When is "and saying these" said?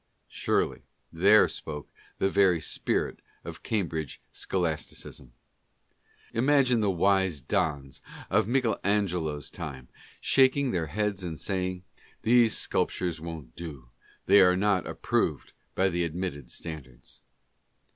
11.23-12.57